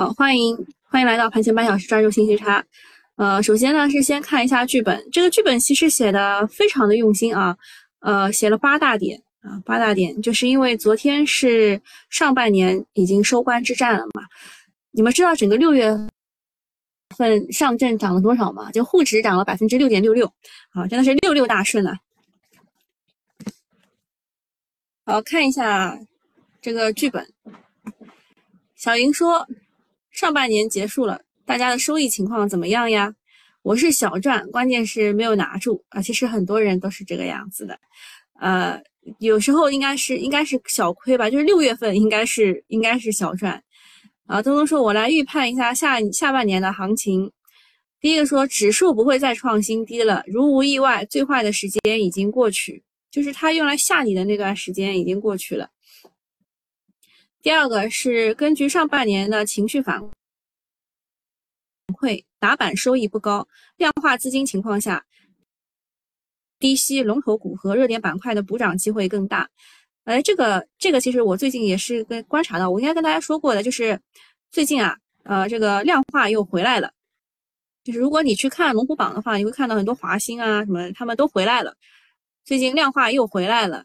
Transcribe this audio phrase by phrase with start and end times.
[0.00, 2.64] 好，欢迎欢迎来到盘前半小时专注信息差。
[3.16, 7.54] 呃，首先呢是先看一下剧本，这个剧本其实写的非常的用心啊，
[7.98, 11.78] 呃，写了八大点啊，八大点，就是因为昨天是
[12.08, 14.22] 上半年已经收官之战了嘛。
[14.90, 15.94] 你们知道整个六月
[17.14, 18.72] 份上证涨了多少吗？
[18.72, 20.24] 就沪指涨了百分之六点六六，
[20.70, 21.98] 啊，真的是六六大顺啊。
[25.04, 26.00] 好看一下
[26.62, 27.30] 这个剧本，
[28.76, 29.46] 小莹说。
[30.20, 33.14] 上半年结束了，大家的收益情况怎么样呀？
[33.62, 36.02] 我是小赚，关键是没有拿住啊。
[36.02, 37.78] 其实很多人都是这个样子的，
[38.38, 38.78] 呃，
[39.18, 43.64] 有时候应该是应该是小亏吧，就是六月份应该是应该是小赚
[44.26, 44.42] 啊。
[44.42, 47.32] 东东说，我来预判一下下下半年的行情。
[47.98, 55.70] 第一个说，指数不会再创新低了，如无意外，最坏的时间已经过去，就是他用来吓你的那段时间已经过去了。
[57.42, 59.98] 第二个是根据上半年的情绪反
[61.94, 65.06] 馈，打板收益不高，量化资金情况下，
[66.58, 69.48] 低吸龙头股和热点板块的补涨机会更大。
[70.04, 73.98] 哎，这个这个其实我最近也是跟观察到，我应该跟大家说过的，就是
[74.50, 76.92] 最近啊，呃，这个量化又回来了。
[77.84, 81.74] 就是如果你去看龙虎榜的话，你会看到很多华兴啊什么，他们都回来了。
[82.44, 83.84] 最近量化又回来了。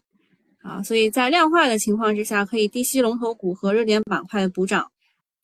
[0.66, 4.90] 啊，所以在量化的情况之下，可以低吸龙头股和热点板块的补涨，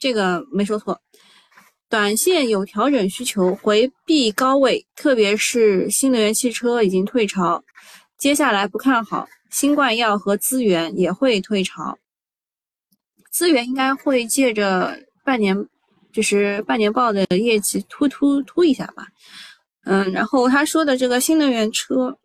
[0.01, 1.01] 这个没说错。
[1.89, 7.63] 短线有调整需求，回避高位，特别是新能源汽车已经退潮，
[8.19, 11.97] 接下来不看好新冠药和资源也会退潮。
[13.31, 15.57] 资源应该会借着半年，
[16.13, 19.07] 就是半年报的业绩突突突一下吧。
[19.85, 22.19] 嗯，然后他说的这个新能源车。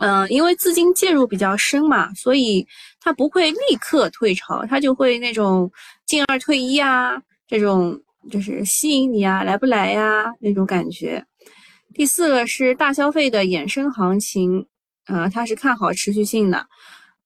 [0.00, 2.66] 嗯，因为资金介入比较深嘛，所以
[3.00, 5.70] 它不会立刻退潮，它就会那种
[6.06, 11.22] 进二退一啊，这种就是吸引你啊，来不来呀那种感觉。
[11.92, 14.66] 第四个是大消费的衍生行情，
[15.06, 16.66] 呃，它是看好持续性的，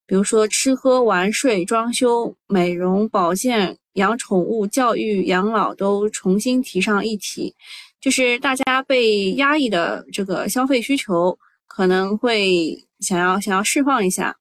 [0.05, 7.55] 比如说吃喝玩睡、装修、美容、保健、养宠物、教育、养老都重新提上议题，
[8.01, 11.39] 就是大家被压抑的这个消费需求。
[11.75, 14.33] 可能会想要想要释放一下，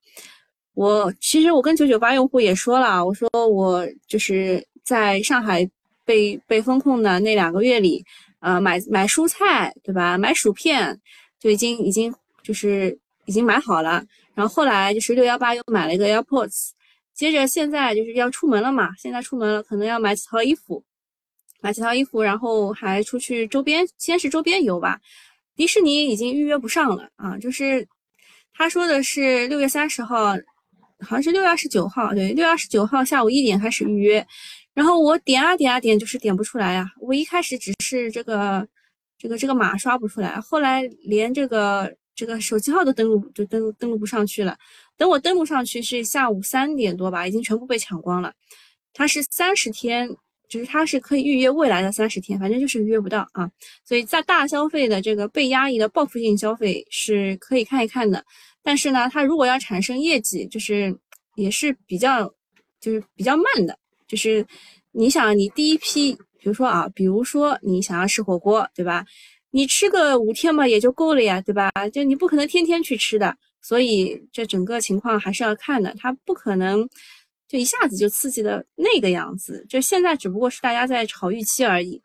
[0.75, 5.67] 我其实我跟九九八用户也说了，我说我就是在上海
[6.05, 8.05] 被被封控的那两个月里，
[8.39, 10.15] 呃，买买蔬菜对吧？
[10.15, 10.95] 买薯片
[11.39, 12.95] 就已经已经就是
[13.25, 14.05] 已经买好了，
[14.35, 16.69] 然后后来就是六幺八又买了一个 AirPods，
[17.15, 20.83] 接着现在就是要出门了嘛，现在出门了可能要买几套衣服，
[21.61, 24.99] 买几套衣服，然后还出去周边，先是周边游吧。
[25.55, 27.37] 迪士尼已经预约不上了啊！
[27.37, 27.87] 就是
[28.53, 30.33] 他说的是六月三十号，
[30.99, 34.25] 好像是六月二十九号，对，六月二十九号下午一点开始预约。
[34.73, 36.85] 然后我点啊点啊点，就是点不出来呀。
[36.99, 38.67] 我一开始只是这个
[39.17, 44.57] 这个这个码刷不出来，后来连这个这个手机号都登录就登登录不上去了。
[44.97, 48.33] 等我登录上去是下午三点多吧，已经全部被抢光了。
[48.93, 50.09] 它是三十天。
[50.53, 53.49] 就是它是可以预约未来的三十天，反正就是约不到啊。
[53.83, 58.23] 所以在大消费的这个被压抑的报复性消费是可以看一看的。
[58.61, 60.95] 但是呢，它如果要产生业绩，就是
[61.37, 62.31] 也是比较
[62.79, 63.75] 就是比较慢的。
[64.07, 64.45] 就是
[64.91, 69.03] 你想，你第一批，比如说啊，比如说你想要吃火锅，对吧？
[69.49, 71.71] 你吃个五天嘛也就够了呀，对吧？
[71.91, 73.35] 就你不可能天天去吃的。
[73.59, 76.87] 所以这整个情况还是要看的，它不可能。
[77.53, 82.01] 就一下子就刺激的那个样子，就现在只不过是大家在炒预期而已。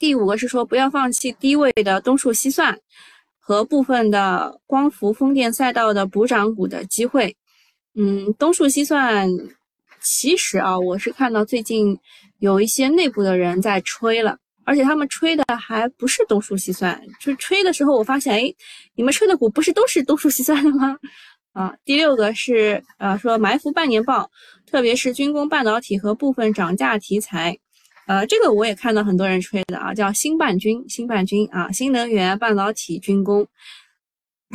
[0.00, 2.76] 第五个是说不要放弃低位的东数西算
[3.38, 7.36] 和部分的光伏风电赛道的补涨股的机会。
[7.94, 9.28] 嗯，东数西算
[10.02, 11.96] 其实啊，我是看到最近
[12.40, 18.52] 有一些内部的人在吹了，而且他们吹的还不是东数西算，就吹的时候我发现，哎，
[18.96, 20.98] 你们吹的股不是都是东数西算的吗？
[21.52, 24.30] 啊，第六个是呃说埋伏半年报，
[24.66, 27.58] 特别是军工半导体和部分涨价题材，
[28.06, 33.46] 呃，这个我也看到很多人吹的啊，叫新半军，新半军啊，新能源、半导体、军工。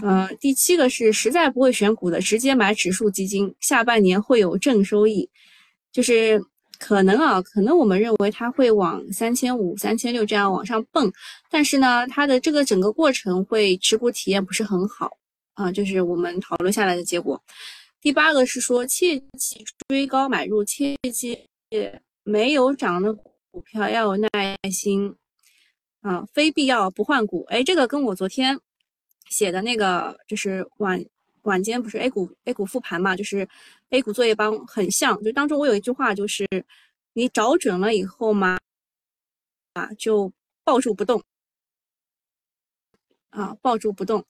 [0.02, 5.30] 呃，第七个是实在不会选股的，直接买指数基金，下半年会有正收益，
[5.92, 6.44] 就是
[6.80, 11.12] 可能啊，可能我们认为它会往三千五、三千六这样往上蹦，
[11.52, 15.12] 但是呢，它的这个整个过程会持股体验不是很好。
[15.54, 17.42] 啊，就是我们讨论下来的结果。
[18.02, 21.48] 第八个是说，切记追高买入，切记
[22.24, 24.30] 没有涨的股票要有耐
[24.72, 25.16] 心
[26.02, 27.46] 啊，非必要不换股。
[27.50, 28.60] 哎，这个跟我昨天
[29.30, 31.04] 写的那个就是晚
[31.44, 33.48] 晚间不是 A 股 A 股复盘嘛，就是
[33.90, 35.22] A 股作业帮很像。
[35.24, 36.46] 就当中我有一句话就是，
[37.14, 38.60] 你找准了以后嘛，
[39.74, 40.32] 啊，就
[40.64, 41.24] 抱住不动，
[43.30, 44.26] 啊，抱住不动，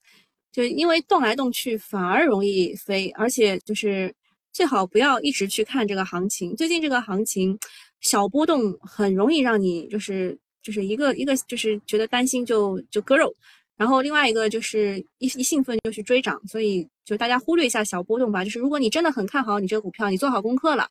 [0.54, 4.14] 就因为动来动去反而容易飞，而且就是
[4.52, 6.54] 最好不要一直去看这个行情。
[6.54, 7.58] 最近这个行情
[8.02, 13.34] 小波动很容易让你就是就是一个一个就是觉得担心就就割肉。
[13.76, 18.44] 然后另外一个就是一一兴奋就去追涨，所以就大家忽略一下小波动吧。
[18.44, 20.88] 就是如果你真的很看好你这个股票，你做好功课了，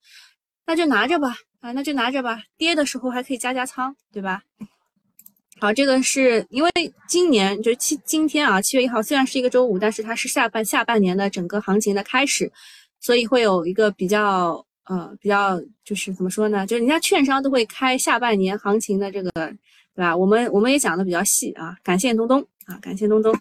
[0.66, 2.44] 那就拿着吧，啊，那就拿着吧。
[2.58, 4.44] 跌的时候还可以加加仓，对吧？
[5.64, 6.70] 好，这个是因为
[7.08, 12.52] 今年就七今天啊，七月一号虽然是一个周五，但是它是下半下半年的整个行情的开始，
[13.00, 16.68] 所以会有一个比较呃比较就是怎么说呢？
[16.68, 19.56] 就是人家券商都会开下半年行情的这个，对
[19.96, 20.14] 吧？
[20.18, 22.46] 我们我们也讲的比较细啊，感谢东东。
[22.66, 23.34] 啊，感谢东东。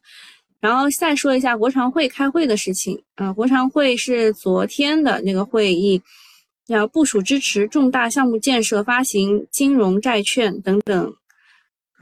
[0.61, 6.01] 然后再说一下国常会开会的事情啊，国常会是昨天的那个会议，
[6.69, 11.13] 要部署支持重大项目建设发行金融债券等等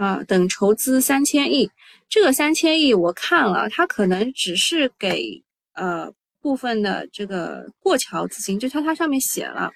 [0.00, 1.70] 啊等筹资三千亿。
[2.08, 5.43] 这个三千亿我看了，它可能只是给
[5.75, 6.11] 呃
[6.41, 9.70] 部分的这个过桥资金，就它它上面写了。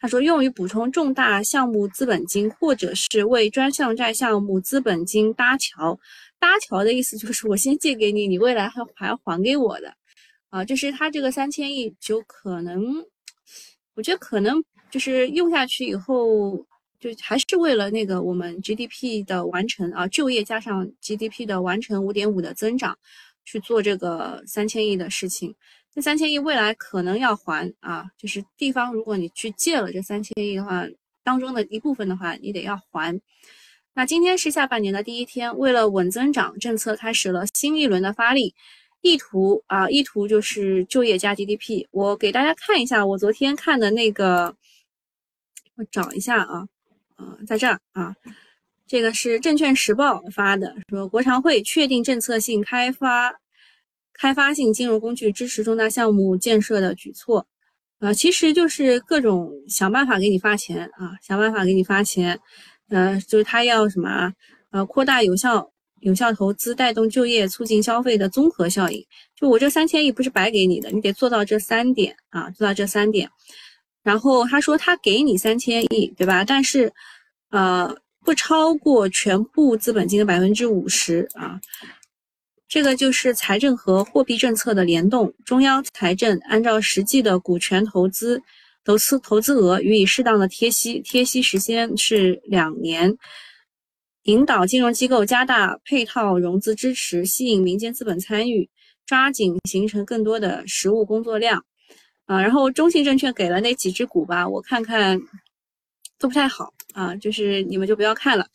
[0.00, 5.96] 他说，用于补充重大项目资本金，或者是为专项债项目资本金搭桥。
[6.40, 9.94] 搭桥的意思就是我先借给你，你未来还还要还给我的，
[10.50, 12.82] 啊，就是他这个三千亿就可能，
[13.94, 14.60] 我觉得可能
[14.90, 16.66] 就是用下去以后，
[17.02, 22.96] 就还是为了那个我们 GDP 的完成啊，就业加上 GDP 的完成五点五的增长
[23.44, 25.52] 去做这个三千亿的事情。
[25.92, 30.86] 这三千亿未来可能要还啊，就是地方，如果你去借了这三千亿的话，
[31.24, 33.20] 当中的一部分的话，你得要还。
[33.94, 38.54] 那今天是下半年的第一天，为了稳增长，政策开始了新一轮的发力，
[39.00, 41.88] 意图啊，意图就是就业加 GDP。
[41.90, 44.56] 我给大家看一下我昨天看的那个，
[45.74, 46.68] 我找一下啊，
[47.16, 48.14] 啊，在这儿啊，
[48.86, 53.34] 这个是证券时报发的，说国常会确定政策性开发。
[54.14, 57.44] 开发性金融工具支持重大项目建设的举措，
[57.98, 62.38] 呃，其实就是各种想办法给你发钱啊，想办法给你发钱，
[62.90, 64.32] 呃，就是他要什么，
[64.70, 69.04] 呃，扩大有效有效投资，带动就业，促进消费的综合效应。
[69.34, 73.28] 就我这三千亿不是白给你的，你得做到这三点啊，做到这三点。
[74.02, 76.44] 然后他说他给你三千亿，对吧？
[76.44, 76.92] 但是，
[77.50, 77.94] 呃，
[78.24, 81.60] 不超过全部资本金的百分之五十啊。
[82.68, 88.42] 这个就是财政和货币政策的联动，中央财政按照实际的股权投资、
[88.82, 93.14] 投资投资额予以适当的贴息，贴息时间是两年，
[94.22, 98.70] 引导金融机构加大配套融资支持，吸引民间资本参与，
[99.04, 101.62] 抓紧形成更多的实物工作量。
[102.26, 105.20] 啊，然后中信证券给了那几只股吧，我看看
[106.18, 108.46] 都不太好啊，就是你们就不要看了。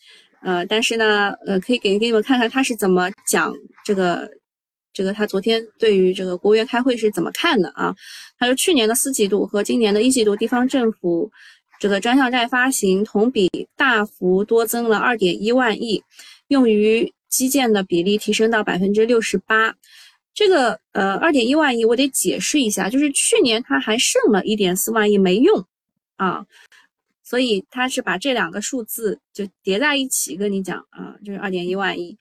[0.41, 3.53] 呃，但是呢，呃，可以给给你们看看他是怎么讲
[3.83, 4.29] 这个，
[4.93, 7.93] 这个他昨天对于这个国务院开会是怎么看的啊？
[8.39, 11.29] 他说，去年的四季度和今年的一季度，地方政府
[11.79, 16.03] 这个专项债发行同比大幅多增了二点一万亿，
[16.47, 19.75] 用于基建的比例提升到百分之六十八。
[20.37, 25.65] 这个呃，二点一万亿我得解释一下，就是去年它还剩了一点四万亿没用
[26.15, 26.45] 啊。
[27.23, 32.15] 所以他是把这两个数字就叠在一起跟你讲啊，就是二点一万亿，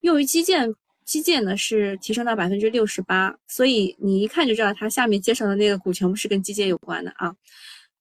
[0.00, 7.34] 用于基建，基建呢是提升到百分之六十八，所以你一看就知道它下面介绍的那个股全部是跟基建有关的啊。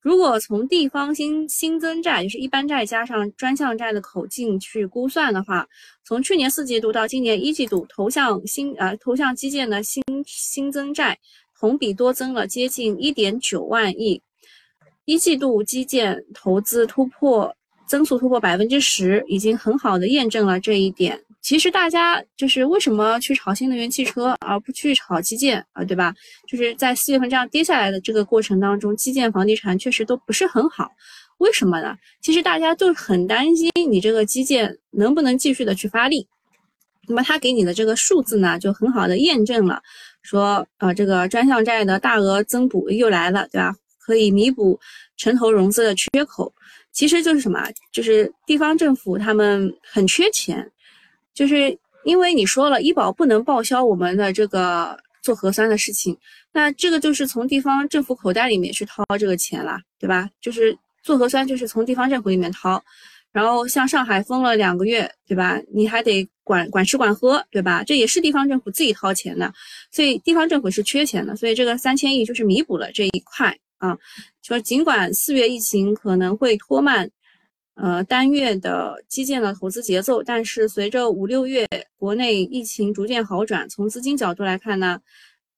[0.08, 5.68] 如果从地方新新增债，就是一般债加上专项债的口径去估算的话，
[6.06, 11.20] 从去年四季度到今年一季度，投向新呃投向基建的新新增债
[11.60, 14.22] 同比多增了接近一点九万亿。
[15.04, 17.54] 一季度基建投资突破
[17.86, 21.22] 增速突破百分之十，已经很好的验证了这一点。
[21.48, 26.14] 其实大家就是为什么去炒新能源汽车而不去炒基建啊，对吧？
[26.46, 30.92] 就是在四月份这样跌下来的这个过程当中，基建房地产确实都不是很好。
[31.38, 31.96] 为什么呢？
[32.22, 36.28] 其实大家都很担心你这个基建能不能继续的去发力。
[37.08, 39.82] 那么他给你的这个数字呢，就很好的验证了，
[40.24, 43.74] 说呃这个专项债的大额增补又来了，对吧？
[44.00, 44.78] 可以弥补
[45.16, 46.54] 城投融资的缺口，
[46.92, 47.70] 其实就是什么？
[47.94, 50.70] 就是地方政府他们很缺钱，
[51.38, 56.18] 就是因为你说了医保不能报销我们的这个做核酸的事情，
[56.52, 60.28] 那这个就是从地方政府口袋里面去掏这个钱了，对吧？
[60.42, 62.84] 就是做核酸就是从地方政府里面掏，
[63.32, 65.62] 然后像上海封了两个月，对吧？
[65.72, 67.84] 你还得管管吃管喝，对吧？
[67.84, 69.54] 这也是地方政府自己掏钱的，
[69.92, 73.56] 所以地方政府是缺钱的，所以这个三千亿就是弥补了这一块。
[73.78, 73.96] 啊，
[74.42, 77.08] 说尽管四月疫情可能会拖慢，
[77.78, 85.00] 呃单月的基建的投资节奏，但是随着五六月国内疫情逐渐好转，从资金角度来看呢，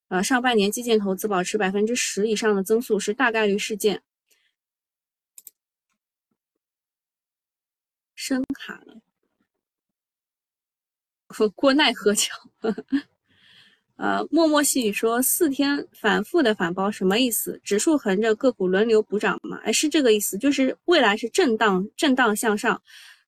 [0.10, 4.04] 呃上半年基建投资保持百分之十以上的增速是大概率事件。
[8.16, 9.02] 声卡了，
[11.56, 12.36] 郭奈何桥。
[12.60, 12.84] 呵呵
[14.00, 17.60] 呃，默默细语说四天反复的反包什么意思？
[17.66, 19.60] 指数横着，个股轮流补涨吗？
[19.66, 22.82] 哎，是这个意思，就是未来是震荡震荡向上，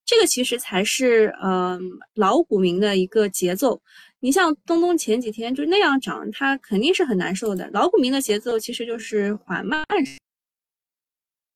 [0.05, 1.77] 这个其实才是呃
[2.15, 3.81] 老股民的一个节奏。
[4.21, 7.69] 你像东东前几天就那样涨，它肯定是很难受的。
[7.73, 9.83] 老股民的节奏其实就是缓慢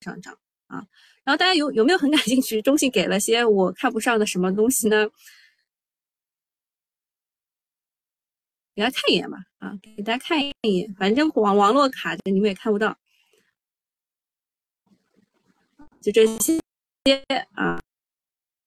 [0.02, 0.84] 上涨啊。
[1.24, 2.62] 然后大家有有没有很感兴趣？
[2.62, 5.08] 中信给了些我看不上的什么东西呢？
[8.75, 12.98] 给大家看一眼吧，啊，给大家看一眼，反正网网络卡着，你们也看不到，
[16.01, 16.60] 就这些
[17.53, 17.79] 啊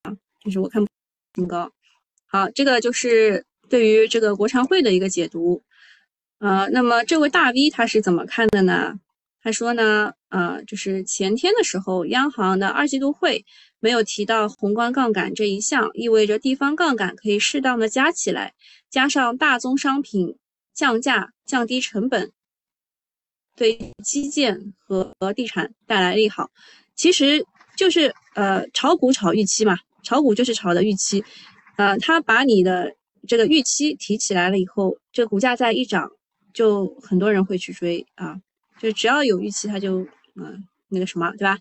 [0.04, 0.90] 啊，就是我看不
[1.34, 1.70] 挺高。
[2.24, 5.62] 好，这个就是对于这个国常会的一个解读，
[6.38, 8.98] 呃，那么这位大 V 他是怎么看的呢？
[9.42, 13.44] 他说呢，呃，就是前天的时候，央行的二季度会
[13.80, 18.54] 没有提到宏观杠杆这一项，意味着地方杠杆可以适当的加起来。
[18.90, 20.38] 加上大宗商品
[20.74, 22.32] 降价、降低成本，
[23.54, 26.50] 对基建和地产带来利好，
[26.94, 27.44] 其实
[27.76, 31.22] 就是呃炒股炒预期嘛，炒股就是炒的预期，
[31.76, 32.94] 呃，他把你的
[33.26, 36.10] 这个预期提起来了以后，这股价再一涨，
[36.54, 38.40] 就很多人会去追啊，
[38.80, 40.00] 就只要有预期，他就
[40.34, 41.58] 嗯那个什么，对吧？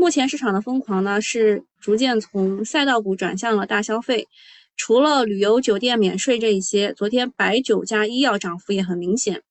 [0.00, 4.28] 目前市场的疯狂呢，是逐渐从赛道股转向了大消费。
[4.76, 9.42] 除了旅游酒店免税这一些，昨天白酒加医药涨幅也很明显，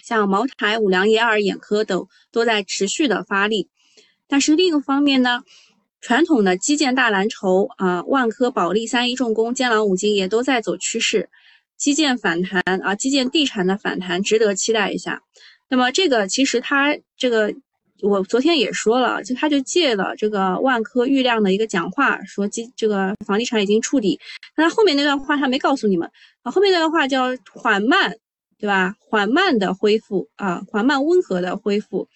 [0.00, 3.70] 像茅台、五粮液、爱尔眼科等都在持续的发力。
[4.28, 5.42] 但是另一个方面呢，
[6.00, 11.28] 传统的基建大蓝筹啊，万科、保利、三一重工、建朗五金也都在走趋势，
[11.76, 15.24] 基建反弹啊，基建地产的反弹值得期待一下。
[15.68, 17.52] 那么这个其实它这个。
[18.02, 24.18] 我昨天也说了，就他就借了这个万科郁亮的一个讲话，说基这个房地产已经触底。
[24.56, 26.10] 那他后面那段话他没告诉你们
[26.42, 28.12] 啊，后面那段话叫缓慢，
[28.58, 28.96] 对吧？
[28.98, 32.08] 缓慢的恢复啊，缓慢温和的恢复。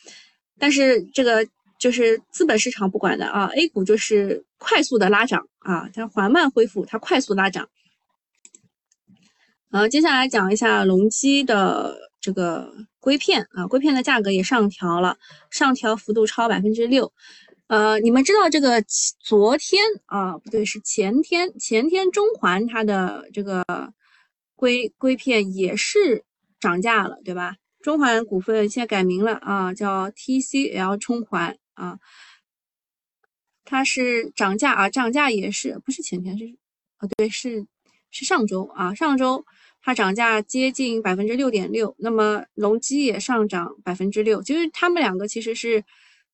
[0.59, 1.47] 但是这个
[1.79, 7.69] 就是资本市场不管的啊，A 股就是快速的拉涨啊，它缓慢恢复，它快速拉涨。
[9.71, 11.97] 呃，接下来讲一下隆基的。
[12.19, 12.73] 这个
[13.07, 15.17] 硅片啊，硅片的价格也上调了，
[15.49, 17.13] 上调幅度超百分之六。
[17.69, 18.83] 呃，你们知道这个
[19.21, 23.65] 昨天啊，不对，是前天，前天中环它的这个
[24.57, 26.25] 硅硅片也是
[26.59, 27.55] 涨价了，对吧？
[27.81, 32.01] 中环股份现在改名了啊，叫 TCL 中环啊，
[33.65, 36.57] 它是涨价啊，涨价也是不是前天是
[36.97, 37.07] 啊？
[37.17, 37.67] 对，是
[38.11, 39.45] 是上周啊，上周。
[39.87, 45.85] 它涨价接近百分之六点六，那么隆基也上涨百分之六，就是他们两个其实是，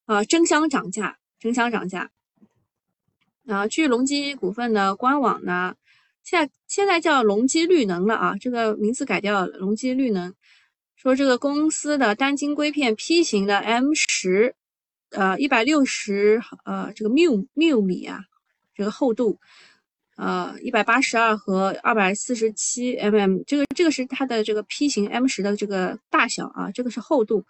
[0.07, 2.11] 呃，争相涨价，争相涨价。
[3.47, 5.75] 啊，据隆基股份的官网呢，
[6.25, 10.35] 现在现在叫隆基绿能了啊，这个名字改掉了，隆基绿能
[10.97, 14.55] 说这个公司的单晶硅片 P 型的 M 十，
[15.11, 18.21] 呃，一百六十呃这个缪缪米啊，
[18.75, 19.39] 这个厚度。
[20.17, 27.45] 呃，一百八十二和二百四十七 mm，这个这个是它的这个 P 型 M 十的这个大小啊，这个是厚度。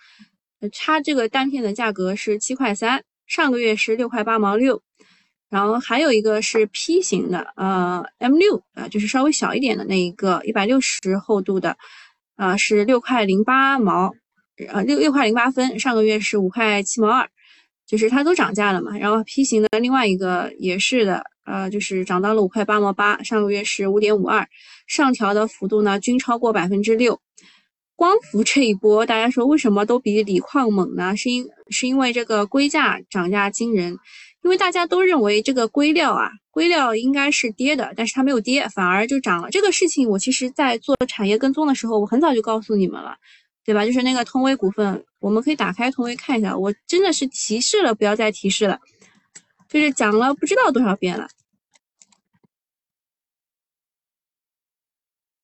[0.70, 4.80] 它这个单片的价格是七块三，上个月是六块八毛六。
[5.50, 11.76] 然后还有一个是 P 型的，呃，M 六啊，就是稍微小一点的那一个，一百六十厚度的，
[12.36, 14.14] 啊，是六块零八毛，
[14.68, 17.28] 呃，六六块零八分，上个月是五块七毛二，
[17.86, 18.96] 就是它都涨价了嘛。
[18.96, 21.31] 然后 P 型的另外一个也是的。
[21.44, 24.48] 呃，就是涨到了五块八毛八，上个月是五点五二，
[24.86, 27.20] 上调的幅度呢均超过百分之六。
[27.94, 31.16] 光伏这一波，大家说为什么都比锂矿猛呢？
[31.16, 33.96] 是因是因为这个硅价涨价惊人，
[34.42, 39.50] 因为大家都认为这个硅料啊，硅料应该是跌的，但是它没有跌，反而就涨了。
[39.50, 43.14] 这个事情我其实在做产业跟踪的时候，我很早就告诉你们了，
[43.64, 43.86] 对吧？
[43.86, 48.80] 就是那个通威股份，我们可以打开通威看一下，我真的是提示了，不要再提示了。
[49.72, 51.26] 就是讲了不知道多少遍了，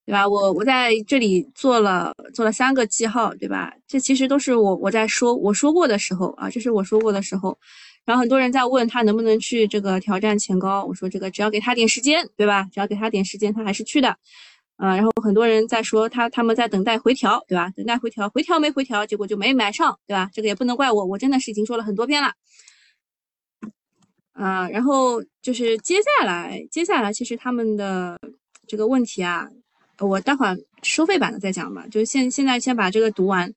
[0.05, 0.29] 对吧？
[0.29, 3.75] 我我在这里做了做了三个记号，对吧？
[3.87, 7.59] 这其实都是我我在说我说过的时候啊，这是我说过的时候。
[8.05, 12.69] 然后很多人在问他能不能去这个挑战前高，我说这个只要给他点时间，对吧？
[12.73, 14.17] 只要给他点时间，他还是去的。
[14.77, 17.71] 啊，然后很多人在说他他们在等待回调，对吧？
[17.77, 20.31] 等待回调，回调没回调，结果就没买上，对吧？
[20.35, 22.33] 这个也不能怪我，我真的是已经说了很多遍了。
[24.38, 28.16] 啊，然后就是接下来，接下来其实他们的
[28.68, 29.49] 这个问题啊，
[29.99, 31.85] 我待会儿收费版的再讲吧。
[31.90, 33.52] 就是现现在先把这个读完，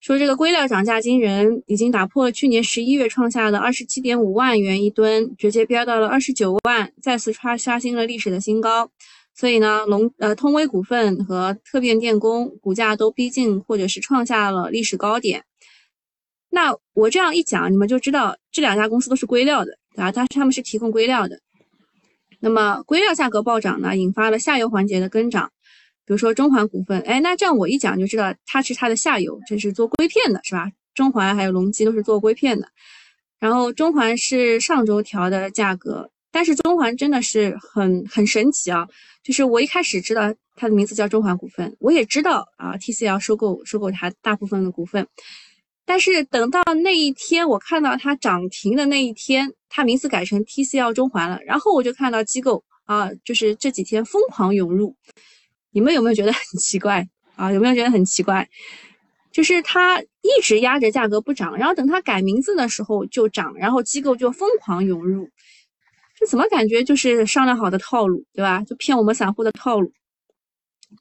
[0.00, 8.88] 说这个硅料涨价惊人，已经打破了去年十一月创下的二十七点五万元一吨，直接飙到了二十九万，再次刷刷新了历史的新高。
[9.34, 15.44] 所以呢，龙呃通威股份和特变电工股价都逼近或者是创下了历史高点。
[16.54, 20.12] 那我这样一讲，你们就知道这两家公司都是硅料的，对吧？
[20.12, 21.40] 它他们是提供硅料的。
[22.38, 25.50] 那么硅料价格暴涨呢，引发了下游环节的跟涨，
[26.06, 30.70] 比如说中环股份，哎，那这样我一讲就知道它是它的下游，这是做硅片的，是吧？
[30.94, 32.68] 中环还有隆基都是做硅片的。
[33.40, 38.86] 然后中环是上周调的价格，但是中环真的是很很神奇啊！
[39.24, 45.06] 就是我一开始知道它的名字叫中环股份，我也知道啊，TCL 收购收购它大部分的股份。
[45.86, 51.38] 但是等到那一天，我看到它涨停的那一天，它名字改成 TCL 中环了。
[51.44, 54.96] 然后我就看到机构啊，就是这几天疯狂涌入。
[55.70, 57.52] 你们有没有觉得很奇怪啊？
[57.52, 58.48] 有没有觉得很奇怪？
[59.32, 65.28] 就是它一直压着价格不涨，然后等它改名字的时候就涨，然后机构就疯狂涌入。
[66.16, 68.62] 这怎么感觉就是商量好的套路，对吧？
[68.62, 69.92] 就骗我们散户的套路。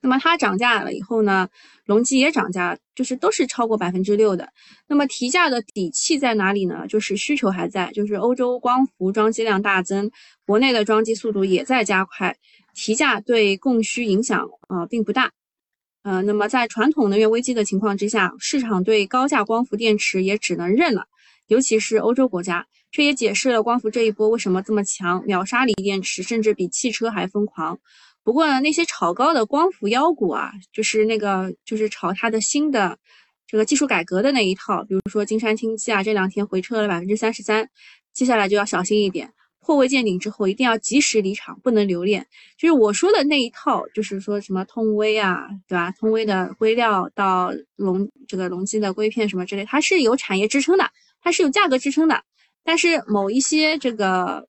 [0.02, 1.48] 那么它涨价了以后呢，
[1.86, 4.50] 隆基也涨价，就是都是超过百分之六的。
[4.88, 6.86] 那么提价的底气在哪里呢？
[6.88, 10.12] 就是需求还在，就是欧洲光伏装机量大增，
[10.46, 12.36] 国内的装机速度也在加快，
[12.74, 15.32] 提价对供需影响啊并不大。
[16.04, 21.06] 呃，那么在传统能源危机的情况之下，市场对高价光伏电池也只能认了，
[21.48, 27.80] 尤其是欧洲国家，这也解释了光伏这一波为什么这么强，秒杀锂电池，甚至比汽车还疯狂。
[28.24, 32.98] 不过呢，那些炒高的光伏妖股啊，就是那个就是炒它的新的
[33.46, 37.70] 这个技术改革的那一套，比如说金山氢气啊，这两天回撤了百分之三十三，
[38.14, 42.26] 接下来就要小心一点，破位见顶之后一定要及时离场，不能留恋。
[42.58, 45.92] 就是我说的那一套，就是说什么通威啊，对吧？
[45.92, 50.90] 通威的硅料到隆这个隆基的硅片什么之类，它是有产业支撑的，
[51.22, 52.24] 它是有价格支撑的，
[52.64, 54.48] 但是某一些这个。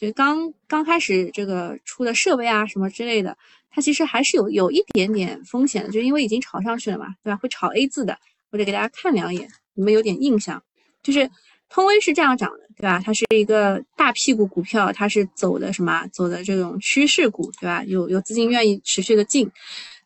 [0.00, 3.36] 就刚刚开始这个出的设备啊什么之类的，
[3.68, 7.36] 它其实还是有有一点点风险的，就因为已经炒上去了嘛，对吧？
[7.36, 10.62] 会炒 A 字的，我得给大家看两眼，你们有点印象。
[11.02, 11.30] 就是
[11.68, 12.98] 通威是这样涨的，对吧？
[13.04, 16.06] 它是一个大屁股股票，它是走的什么？
[16.06, 17.84] 走的这种趋势股，对吧？
[17.84, 19.50] 有有资金愿意持续的进。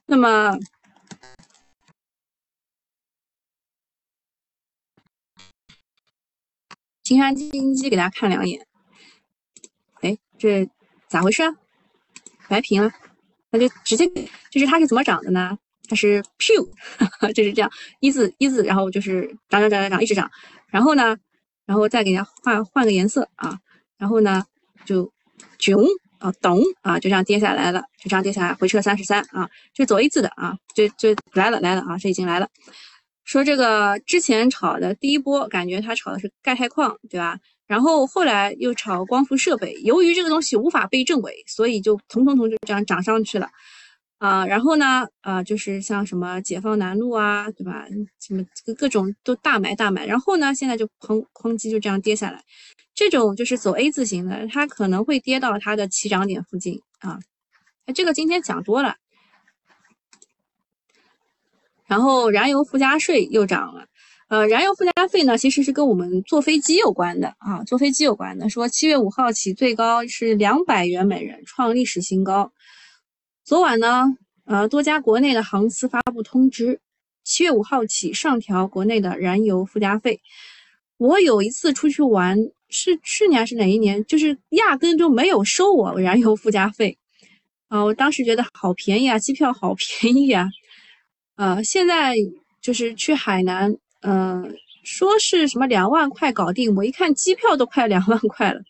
[0.07, 0.59] 那么，
[7.05, 8.67] 金山基金基给大家看两眼。
[10.45, 10.69] 这
[11.09, 11.51] 咋回事啊？
[12.51, 12.93] 白屏了，
[13.51, 14.07] 那就直接
[14.51, 15.57] 就是它是怎么涨的呢？
[15.89, 16.69] 它是 pew，
[17.33, 20.31] 就是这样一字一字，然后就是涨涨涨涨涨一直涨，
[20.69, 21.17] 然后呢，
[21.65, 23.59] 然后再给它换换个颜色啊，
[23.97, 24.45] 然后呢
[24.85, 25.11] 就
[25.59, 25.83] 囧
[26.19, 32.47] 啊咚啊就这样跌下来了，就这样跌下来回撤三十三啊，就走一字的啊，就就来了来了啊，这已经来了。
[33.25, 37.39] 说这个之前炒的第一波，感觉它炒的是钙钛矿，对吧？
[37.67, 43.49] 然后后来又炒光伏设备，由于这个东西无法被证伪，所以就腾腾腾就这样涨上去了，
[44.19, 47.87] 啊，然后呢，啊，就是像什么解放南路啊，对吧？
[48.21, 48.45] 什么
[48.77, 52.45] 各种都大买大买，然后呢，现在就哐哐叽就这样跌下来，
[52.95, 57.19] 这种就是走 A 字形的，它可能会跌到它的起涨点附近啊。
[57.87, 58.97] 哎，这个今天讲多了，
[61.87, 63.87] 然后燃油附加税又涨了。
[64.35, 68.51] 呃，燃油附加费呢，其实是跟我们坐飞机有关的啊，坐飞机有关的。
[68.51, 72.51] 说七月五号起最高是两百元每人，创历史新高。
[73.45, 76.81] 昨晚呢，呃，多家国内的航司发布通知，
[77.23, 80.21] 七月五号起上调国内的燃油附加费。
[80.97, 82.37] 我有一次出去玩，
[82.69, 86.99] 是去年还是哪一年，就是压根就没有收我燃油附加费
[87.69, 90.49] 啊，我当时觉得好便宜啊，机票好便宜啊。
[91.37, 92.17] 呃，现在
[92.61, 93.77] 就是去海南。
[94.07, 98.61] 嗯，说是什么两万块搞定，我一看机票都快两万块了，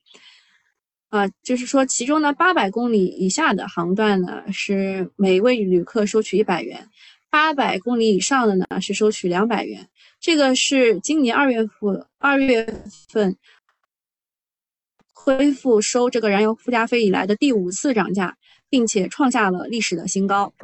[1.09, 6.89] 啊，就是说其中呢八百公里以下的航段呢是每位旅客收取一百元，
[7.31, 9.89] 八百公里以上的呢是收取两百元。
[10.21, 12.65] 这个是今年二月份二月
[13.09, 13.37] 份
[15.13, 18.37] 恢复收这个燃油附加费以来的第五次涨价，
[18.71, 20.55] 并且创下了历史的新高。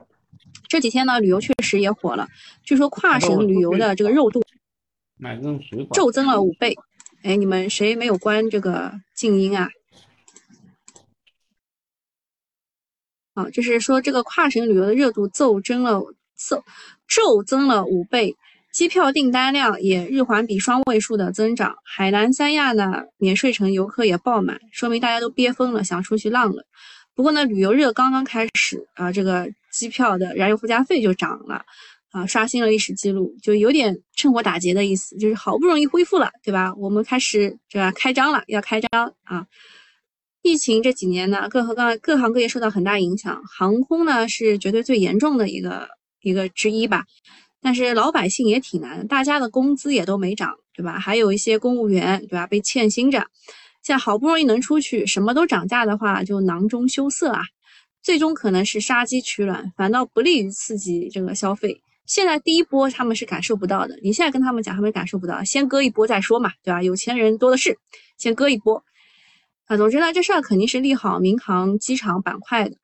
[0.69, 2.29] 这几天呢，旅游确实也火了，
[2.63, 4.41] 据说跨省旅游的这个热度。
[5.93, 6.75] 骤增了五倍。
[7.23, 9.69] 哎，你们谁没有关这个静音啊？
[13.35, 16.01] 啊，就是说这个跨省旅游的热度骤增了，
[16.37, 16.65] 骤
[17.07, 18.35] 骤增了五倍，
[18.73, 21.77] 机票订单量也日环比双位数的增长。
[21.85, 26.65] 海南三亚呢，免税城游客也爆满，说明大家都憋疯了，想出去浪了。
[27.15, 31.65] 不过呢，旅游热刚刚开始啊，这个机票的燃油附加费就涨了，
[32.11, 36.75] 啊，刷新了历史记录，就有点趁火打劫的意思，就是好不容易恢复了，对吧？
[36.75, 39.47] 我们开始对吧开张了，要开张啊。
[40.43, 45.89] 疫情这几年呢，各行各各行各业受到很大影响，航空呢是绝对最严重的一个
[46.23, 47.05] 一个之一吧。
[47.61, 50.99] 但是老百姓也挺难，大家的工资也都没涨，对吧？
[50.99, 52.47] 还有一些公务员，对吧？
[52.47, 53.19] 被欠薪着，
[53.83, 57.43] 现在好不容易能出去，什么都涨价的话，就囊中羞涩啊。
[58.03, 61.83] 最终可能是杀鸡取卵，反倒不利于刺激这个消费。
[62.11, 66.83] 现在第一波他们是感受不到的，你现在跟他们讲，他们感受不到，先割一波再说嘛，对吧？
[66.83, 67.79] 有钱人多的是，
[68.19, 68.83] 先割一波。
[69.67, 72.75] 啊，总之呢，这事儿肯定是利好民航机场板块的，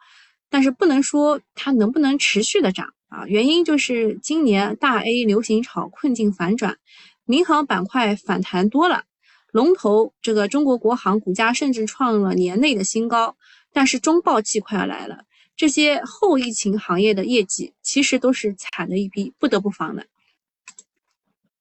[0.48, 3.26] 但是不能说它能不能持续的涨啊。
[3.26, 6.76] 原因就是今年大 A 流行潮困境反转，
[7.24, 9.02] 民航板块反弹多了，
[9.50, 13.36] 龙头这个中国国航股价甚至创了年内的新高。
[13.72, 15.24] 但是中报季快要来了，
[15.57, 20.07] 这些后疫情行业的业绩其实都是惨的一逼，不得不防的。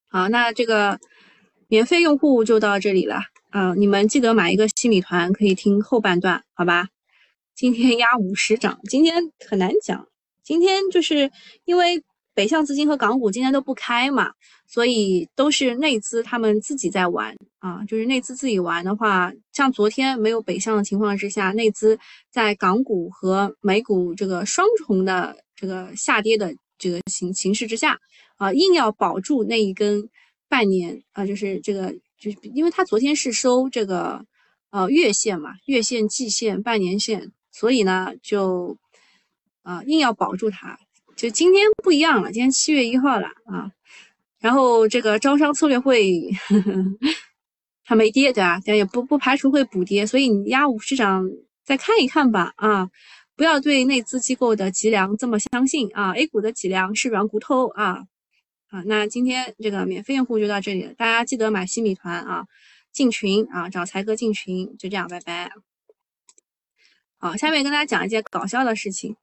[0.08, 1.00] 好，那这个
[1.68, 3.22] 免费用户就到这里了。
[3.50, 6.88] 啊，你们记得买一个新米团，可以听后半段，好吧？
[7.54, 10.08] 今天压五十涨，今天很难讲。
[10.42, 11.32] 今天就是
[11.64, 12.04] 因为
[12.36, 14.30] 北向资金和港股今天都不开嘛，
[14.66, 17.82] 所以都是内资他们自己在玩啊。
[17.88, 21.98] 就是内资自己玩的话，像昨天没有北向的情况之下，内资
[22.30, 27.98] 在港股和美股这个双重的这个下跌的这个形形势之下，
[28.36, 30.10] 啊，硬要保住那一根
[30.46, 31.94] 半年啊，就是这个。
[32.18, 34.24] 就是因为它昨天是收这个
[34.70, 38.78] 呃月线嘛，月线、季线、半年线，所以呢就
[39.62, 40.78] 啊硬要保住它。
[41.16, 43.72] 就今天不一样了，今天七月一号了啊，
[44.38, 46.30] 然后这个招商策略会
[47.84, 48.60] 它没跌对吧？
[48.64, 51.28] 但也不不排除会补跌，所以你压五市场
[51.64, 52.90] 再看一看吧啊，
[53.34, 58.04] 不要对内资机构的脊梁这么相信啊，A 股的脊梁是软骨头啊。
[58.68, 62.46] 啊，那今天这个免费用户就到这里了，大家记得买新米团啊，
[62.92, 65.52] 进群啊，找才哥进群，就这样，拜拜。
[67.16, 69.14] 好，下面跟大家讲一件搞笑的事情，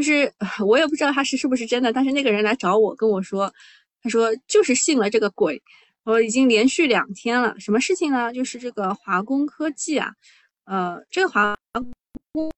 [0.00, 0.32] 就是
[0.64, 3.52] 我也不知道他是是不是真的，但是那个人来找我跟我说，
[4.02, 5.62] 他说就是信了这个鬼，
[6.04, 8.32] 我已经连续两天了，什么事情呢？
[8.32, 10.14] 就是这个华工科技啊，
[10.64, 11.54] 呃，这个华
[12.32, 12.50] 工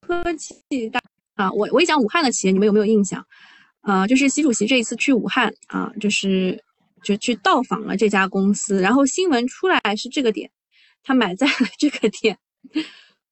[0.00, 1.00] 科技大。
[1.36, 3.24] 啊，我我一讲武汉的企业，你们有没有印象？
[3.82, 6.60] 啊，就是习主席这一次去武汉啊，就是
[7.04, 10.50] 就去到访了这家公司，然后新闻出来是这个点，
[11.04, 12.36] 他买在了这个点，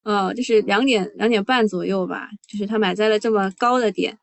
[0.03, 4.19] 呃，就是两点两点半左右吧，就是他买在了这么高的点，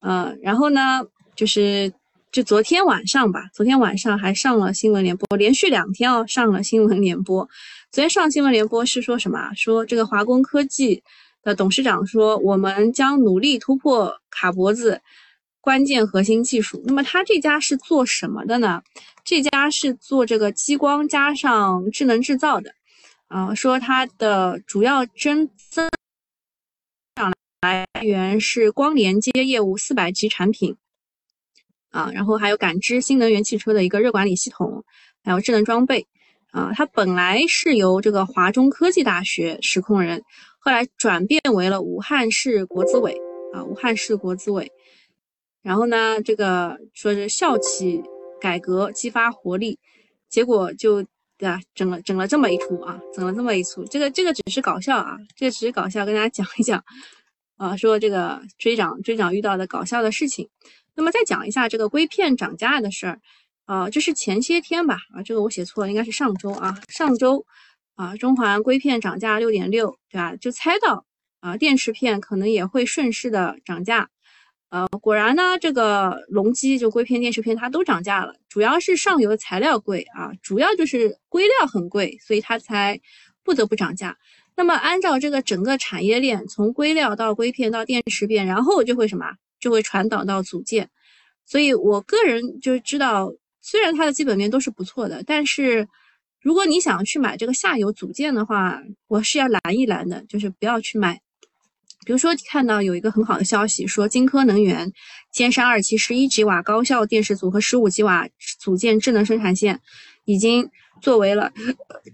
[0.00, 1.02] 呃，然后呢，
[1.36, 1.92] 就是
[2.32, 7.48] 就昨天晚上吧，昨天晚上还上了新闻联播，连续两天哦上了新闻联播，
[7.90, 9.52] 昨天上新闻联播是说什么？
[9.54, 11.02] 说这个华工科技。
[11.44, 15.00] 的董事长说：“我们将努力突破卡脖子
[15.60, 16.82] 关键核心技术。
[16.84, 18.82] 那么他这家是做什么的呢？
[19.24, 22.74] 这家是做这个激光加上智能制造的。
[23.28, 25.88] 啊，说它的主要增增
[27.14, 30.76] 长来源是光连接业务四百级产品。
[31.90, 34.84] 啊，然后还有感知新能源汽车的一个热管理系统，
[35.24, 36.06] 还有智能装备。
[36.50, 40.22] 啊，它本来是由这个华中科技大学实控人。”
[40.60, 43.16] 后来转变为了武汉市国资委
[43.54, 44.70] 啊，武汉市国资委。
[45.62, 48.02] 然后呢，这个说是校企
[48.40, 49.78] 改革激发活力，
[50.28, 51.02] 结果就
[51.38, 53.84] 对吧，整了整了这么一出啊，整了这么一出。
[53.84, 56.84] 这个这个只是搞笑啊，这个只是搞笑，跟大家讲一讲
[57.56, 60.48] 啊，说这个追涨追涨遇到的搞笑的事情。
[60.94, 63.20] 那么再讲一下这个硅片涨价的事儿
[63.64, 67.46] 啊，这是前些天吧啊，这个我写错了，应该是上周啊，上周。
[67.94, 70.36] 啊，中环硅片涨价六点六，对吧？
[70.36, 71.04] 就猜到
[71.40, 74.08] 啊，电池片可能也会顺势的涨价。
[74.70, 83.00] 呃，果然呢，这个隆基就硅片、电池片它都涨价了，主要是上游材料贵啊，主要就是硅料很贵，所以它才
[83.42, 84.16] 不得不涨价。
[84.56, 89.26] 那么按照这个整个产业链，从硅料到硅片到电池片，然后就会什么？
[89.58, 90.90] 就会传导到组件。
[91.46, 95.88] 所以我个人就知道，虽然它的基本面都是不错的，但是。
[96.40, 101.20] 如果你想去买这个下游组件的话，我是要拦一拦的，就是不要去买。
[102.04, 104.92] 比如说，看到有一个很好的消息，说金科能源
[105.32, 108.28] 尖山二期十一吉瓦高效电池组和十五吉瓦
[108.60, 109.80] 组件智能生产线
[110.24, 110.70] 已经
[111.02, 111.52] 作为了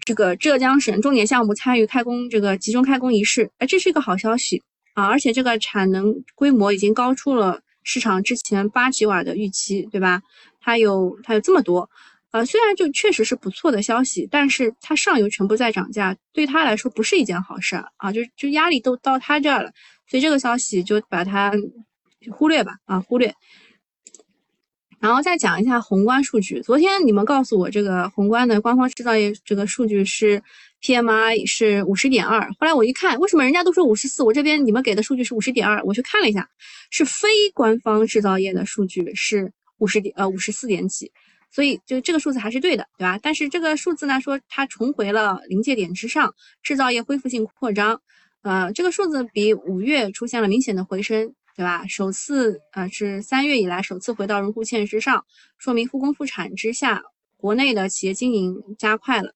[0.05, 4.62] 这个浙江省重点项目参与开工这个集中开工仪式，哎，这是一个好消息
[4.94, 5.07] 啊！
[5.07, 10.23] 而且这个产能规模已经高出了市场之前八吉瓦的预期，对吧？
[10.61, 11.88] 它有它有这么多，
[12.35, 18.11] 呃，虽然就确实是不错的消息，但是它上游全部在涨价，对他来说不是一件好事啊！
[18.11, 19.70] 就就压力都到他这儿了，
[20.11, 21.53] 所以这个消息就把它
[22.33, 23.33] 忽略吧，啊，忽略。
[24.99, 26.61] 然后再讲一下宏观数据。
[26.61, 30.42] 昨天你们告诉我这个宏观的官方制造业这个数据是
[30.83, 35.81] PMI 是五十点二，后来我一看，为什么人家都说五十四，我这边你们给的数据是五十点二？
[35.85, 36.49] 我去看了一下，
[36.90, 41.12] 是非官方制造业的数据是五十点呃五十四点几，
[41.54, 43.18] 所以就这个数字还是对的，对吧？
[43.22, 48.00] 但是这个数字呢说它重回了临界点之上，制造业恢复性扩张，
[48.42, 51.34] 呃，这个数字比五月出现了明显的回升。
[51.56, 51.86] 对吧？
[51.86, 55.24] 首次呃是三月以来首次回到荣枯线之上，
[55.56, 57.00] 说明复工复产之下，
[57.36, 59.32] 国内的企业经营加快了。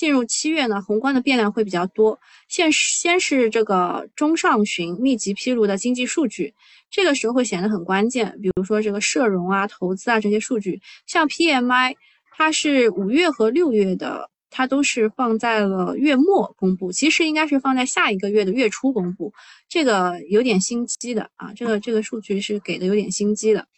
[0.00, 2.18] 进入七月呢，宏观的变量会比较多。
[2.48, 6.54] 先先是这个中上旬密集披露的经济数据，
[6.90, 8.38] 这个时候会显得很关键。
[8.40, 11.96] 比如说这个社融啊、投资啊这些数据，像 PMI，
[12.34, 14.30] 它是五月和六月的。
[14.52, 19.32] 它都是放在了月末公布，其实应该是放在下一个月的月初公布，
[19.68, 23.68] 这个有点心机的啊，这个这个数据是给的有点心机的。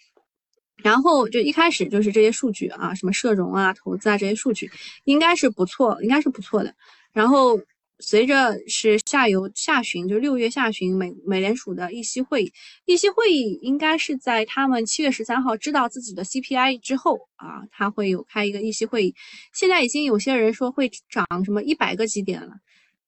[0.82, 4.70] 然后就一开始就是这些数据啊，什么社融啊、投资啊这些数据，
[5.04, 6.74] 应该是不错，应该是不错的。
[7.12, 7.60] 然后。
[8.04, 12.52] 随着是下游下旬，就六月下旬，美美联储的议息会议，
[12.84, 19.14] 议息会议应该是在他们七月十三号知道自己的 CPI 之后啊，他会有开一个议息会议。
[19.54, 22.56] 现在已经有些人说会涨什么一百个基点了，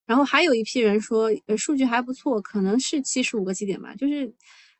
[0.06, 4.32] 然后还有一批人说，呃，数据还不错，可能是七十五个基点吧，就是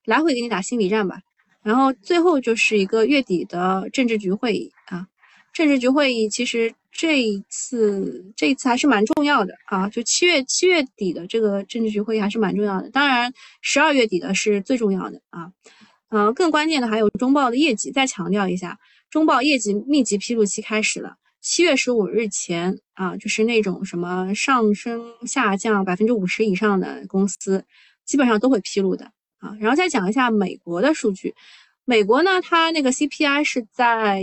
[0.05, 1.23] 来回给你打心理战吧。
[1.65, 5.09] 然后最后就是一个月底的政治局会议啊，
[5.53, 6.73] 政治局会议其实。
[6.97, 9.89] 这一次，这一次还是蛮重要的啊！
[9.89, 12.89] 就七月七月底的这个政治局会议还是蛮重要的。
[12.91, 15.51] 当然，十二月底的是最重要的啊。
[16.11, 17.91] 嗯，更关键的还有中报的业绩。
[17.91, 18.79] 再强调一下，
[19.11, 21.17] 中报业绩密集披露期开始了。
[21.41, 27.65] 七月十五日前啊，就是那种什么上升、下降百分之五十以上的公司，
[28.05, 29.11] 基本上都会披露的
[29.45, 29.57] 啊。
[29.61, 31.35] 然后再讲一下美国的数据。
[31.85, 34.23] 美国呢，它那个 CPI 是在。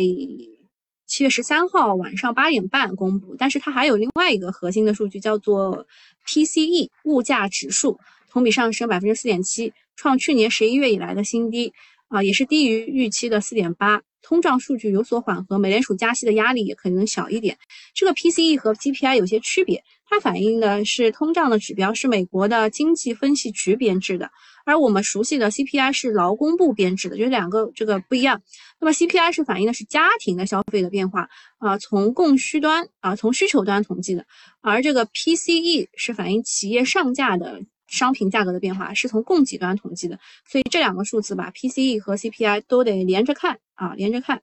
[1.08, 5.86] 七月十三号晚上八点半公布，但是它还有另外一个核心的数据，叫做
[6.26, 11.74] PCE 物价指数，同比上升百分之四点七，创去年十一月以来的新低，
[12.08, 14.02] 啊，也是低于预期的四点八。
[14.22, 17.58] 通胀数据有所缓和，美联储加息的压力也可能小一点。
[17.94, 24.30] 这个 PCE 和 PPI 有些区别，它反映的是通胀的指标是美国的经济分析局编制的，
[24.66, 28.42] 而我们熟悉的 CPI 是劳工部编制的，就两个这个不一样。
[28.82, 34.26] 那么 CPI 是反映的是家庭的消费的变化啊，从供需端啊，从需求端统计的，
[34.60, 37.62] 而这个 PCE 是反映企业上架的。
[37.88, 44.42] 商品价格的变化是从供给端统计的，所以这两个数字吧，PCE 和 CPI 都得连着看啊，连着看。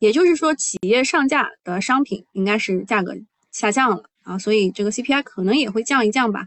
[0.00, 3.14] 也就是说，企业上架的商品应该是价格
[3.54, 6.46] 下降了啊，所以这个 CPI 可能也会降一降吧。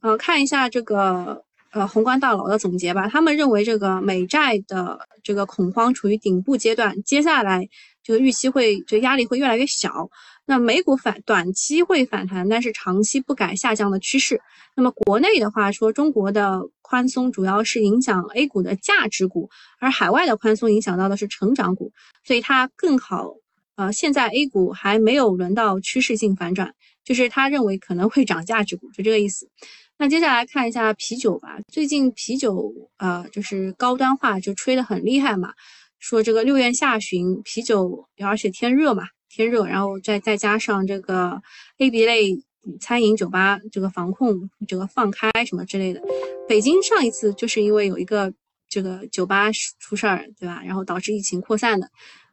[0.00, 7.68] 呃，看一下这个呃宏观大佬的总结吧，他们认为这个美债的这个恐慌处于顶部阶段，接下来
[8.02, 10.08] 这个预期会这压力会越来越小。
[10.46, 14.40] 那美股反短期会反弹，但是长期不改下降的趋势。
[14.74, 21.92] 那么国内的话说，中国的宽松主要是影响 A 股的价值股，而海外的宽松影响到的是成长股，
[22.24, 23.34] 所以它更好。
[23.78, 29.48] 呃，现在 A 股还没有轮到趋势性反转，就是他认为可能会涨价值股，就这个意思。
[29.96, 35.52] 那接下来看一下啤酒吧，最近啤酒呃就是高端化就吹得很厉害嘛，
[36.00, 39.04] 说这个六月下旬啤酒，而且天热嘛。
[39.30, 41.40] 天热，然后再再加上这个
[41.76, 42.34] A、B 类
[42.80, 46.02] 餐饮酒吧这个防控这个放开什么之类的，
[46.48, 48.32] 北京上一次就是因为有一个
[48.70, 50.62] 这个酒吧出事儿，对吧？
[50.64, 51.86] 然后导致疫情扩散的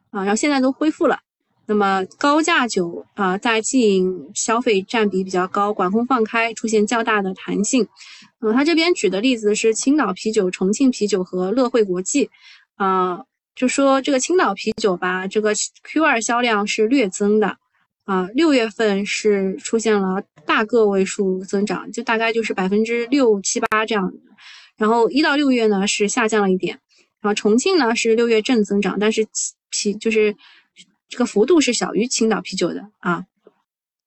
[0.10, 1.20] 啊，然后现在都恢复了。
[1.68, 7.88] 那么高价酒啊，在经营消费占比比较高，管控放开，出现较大的弹性。
[8.42, 12.30] 嗯，他这边举的例子是青岛啤酒、重庆啤酒和乐惠国际
[12.76, 13.26] 啊。
[13.56, 17.58] 就说这个青岛啤酒吧，这个 Q 二销量是略增的，
[18.04, 24.12] 啊，六月份是出现了大个位数增长，就大概就是百分之六七八这样
[24.76, 26.82] 然后一到六月呢是下降了一点，
[27.22, 29.26] 然后重庆呢是六月正增长，但是
[29.70, 30.36] 啤就是
[31.10, 33.26] 这个幅度是小于青岛啤酒的啊。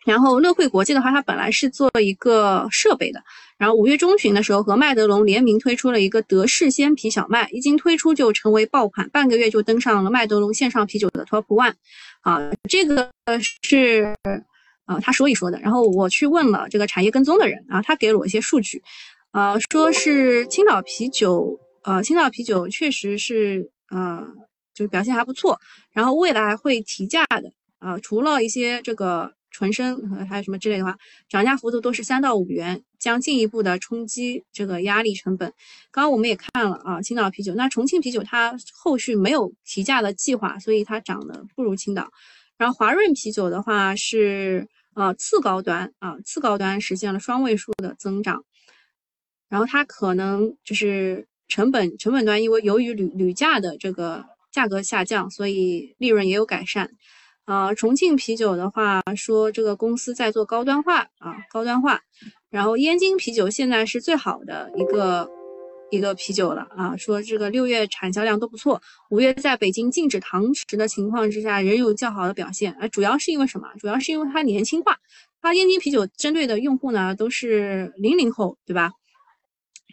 [0.04, 3.22] 然后乐惠国际的话，它本来是做一个设备的，
[3.58, 11.74] 然后五月中旬的时候和麦德龙联名推出了一个德式鲜啤小麦，一经推出就成为爆款，半个月就登上了麦德龙线上啤酒的 Top One，
[12.22, 13.10] 啊，这个
[13.60, 14.16] 是
[14.86, 18.82] 啊他说一说的，然后我去问了这个产业跟踪的人啊，他给了我一些数据，
[19.32, 24.26] 呃，说是青岛啤酒，呃，青岛啤酒确实是呃
[24.78, 25.58] 就是表现还不错，
[25.90, 29.32] 然后未来会提价的啊，除了一些这个。
[29.50, 30.96] 纯生还有什么之类的话，
[31.28, 35.52] 涨价幅度都是三到五元，将进一步的冲击这个压力成本。
[35.90, 42.08] 刚刚我们也看了啊，青岛啤酒，那重庆啤酒它后续没有提价的计划，所以它涨得不如青岛。
[42.58, 48.44] 然后华润啤酒的话是呃次高端啊，次高端实现了双位数的增长。
[49.48, 54.24] 然后它可能就是成本成本端，因为由于铝铝价的这个
[54.58, 56.90] 价格下降，所以利润也有改善。
[57.44, 62.00] 啊，重庆啤酒的话说，这个公司在做高端化啊，高端化。
[62.50, 65.30] 然后燕京啤酒现在是最好的一个
[65.92, 72.72] 一个啤酒了啊，说这个六月产销量都不错，五月在北京禁止堂食的情况之下，仍有较好的表现。
[72.80, 73.68] 啊，主要是因为什么？
[73.78, 74.98] 主要是因为它年轻化，
[75.40, 78.90] 它燕京啤酒针对的用户呢都是零零后，对吧？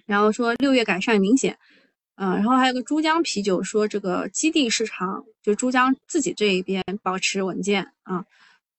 [0.08, 1.60] 然后说六月改善明显。
[2.18, 8.26] 嗯，然后还有个珠江啤酒说，这个基地市场就珠江自己这一边保持稳健啊，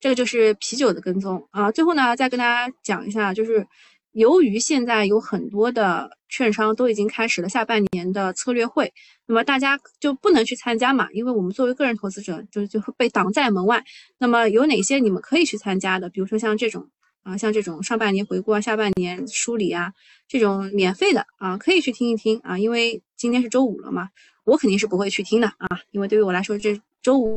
[0.00, 1.70] 这个就是啤酒的跟踪啊。
[1.70, 3.66] 最后呢，再跟大家讲一下，就是
[4.12, 8.92] 由于现在有很多的券商都已经开始了下半年的策略会，
[9.26, 13.84] 那么大家就不能去参加嘛，因为我们作为个人投资者就就会被挡在门外。
[14.18, 16.08] 那么有哪些你们可以去参加的？
[16.08, 16.88] 比如说像这种。
[17.22, 19.92] 啊，像这种上半年回顾啊、下半年梳理啊，
[20.28, 22.56] 这种免费的啊，可以去听一听啊。
[22.56, 24.10] 因为今天是周五了嘛，
[24.44, 25.80] 我肯定是不会去听的啊。
[25.90, 27.36] 因为对于我来说，这周五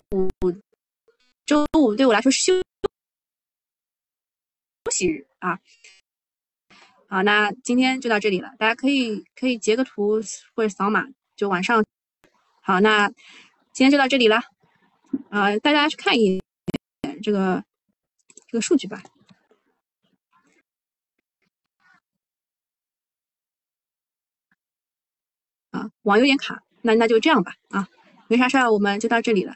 [1.45, 2.53] 周五对我来说是休
[4.85, 5.59] 休息日啊。
[7.07, 10.21] 好，那今天就到这里了，大家可以可以截个图
[10.53, 11.83] 或者扫码，就晚上。
[12.61, 13.09] 好，那
[13.73, 14.41] 今天就到这里了
[15.29, 17.63] 啊，大家去看一眼这个
[18.47, 19.01] 这个数据吧。
[25.71, 27.53] 啊，网有点卡，那那就这样吧。
[27.69, 27.87] 啊，
[28.27, 29.55] 没啥事儿，我们就到这里了。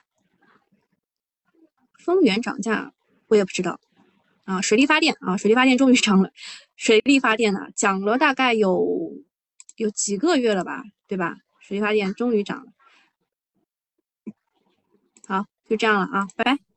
[1.99, 2.93] 丰源涨价，
[3.27, 3.79] 我也不知道。
[4.45, 6.31] 啊，水力发电啊，水力发电终于涨了。
[6.75, 9.13] 水力发电呢，涨了大概有
[9.77, 11.37] 有几个月了吧，对吧？
[11.59, 12.71] 水力发电终于涨了。
[15.27, 16.72] 好，就这样了啊，拜拜。